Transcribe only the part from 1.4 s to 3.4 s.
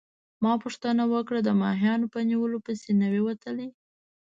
د ماهیانو په نیولو پسي نه يې